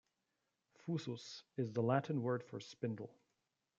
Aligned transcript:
"Fusus" 0.73 1.43
is 1.57 1.73
the 1.73 1.83
Latin 1.83 2.23
word 2.23 2.41
for 2.43 2.59
spindle. 2.59 3.13